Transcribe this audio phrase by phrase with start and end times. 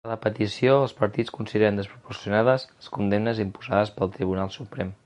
[0.05, 4.97] A la petició, els partits consideren ‘desproporcionades’ les condemnes imposades pel Tribunal Suprem.